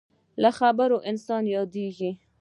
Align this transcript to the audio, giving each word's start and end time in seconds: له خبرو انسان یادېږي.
له 0.41 0.49
خبرو 0.59 0.97
انسان 1.09 1.43
یادېږي. 1.55 2.11